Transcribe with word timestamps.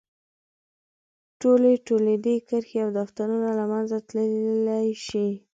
ټولې 1.41 1.71
تولیدي 1.87 2.35
کرښې 2.47 2.77
او 2.85 2.89
دفترونه 2.99 3.49
له 3.59 3.65
منځه 3.71 3.97
تللی 4.07 4.83
شي. 5.07 5.27